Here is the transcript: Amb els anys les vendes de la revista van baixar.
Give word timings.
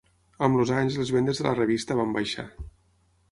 Amb 0.45 0.61
els 0.61 0.71
anys 0.77 0.95
les 1.01 1.11
vendes 1.17 1.41
de 1.41 1.45
la 1.47 1.53
revista 1.59 1.97
van 1.99 2.15
baixar. 2.17 2.47